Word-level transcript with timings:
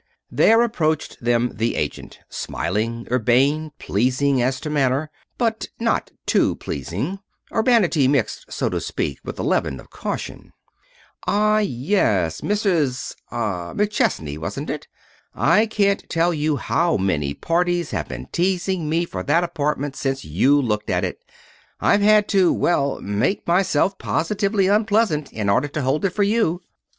There 0.31 0.63
approached 0.63 1.23
them 1.23 1.51
the 1.53 1.75
agent, 1.75 2.21
smiling, 2.27 3.07
urbane, 3.11 3.71
pleasing 3.77 4.41
as 4.41 4.59
to 4.61 4.69
manner 4.71 5.11
but 5.37 5.67
not 5.79 6.09
too 6.25 6.55
pleasing; 6.55 7.19
urbanity 7.55 8.07
mixed, 8.07 8.51
so 8.51 8.67
to 8.69 8.81
speak, 8.81 9.19
with 9.23 9.35
the 9.35 9.43
leaven 9.43 9.79
of 9.79 9.91
caution. 9.91 10.53
"Ah, 11.27 11.59
yes! 11.59 12.41
Mrs. 12.41 13.13
er 13.31 13.75
McChesney, 13.75 14.39
wasn't 14.39 14.71
it? 14.71 14.87
I 15.35 15.67
can't 15.67 16.09
tell 16.09 16.33
you 16.33 16.57
how 16.57 16.97
many 16.97 17.35
parties 17.35 17.91
have 17.91 18.07
been 18.07 18.25
teasing 18.31 18.89
me 18.89 19.05
for 19.05 19.21
that 19.21 19.43
apartment 19.43 19.95
since 19.95 20.25
you 20.25 20.59
looked 20.59 20.89
at 20.89 21.05
it. 21.05 21.23
I've 21.79 22.01
had 22.01 22.27
to 22.29 22.51
well 22.51 22.99
make 23.01 23.45
myself 23.45 23.99
positively 23.99 24.65
unpleasant 24.65 25.31
in 25.31 25.47
order 25.47 25.67
to 25.67 25.83
hold 25.83 26.03
it 26.05 26.09
for 26.09 26.23
you. 26.23 26.59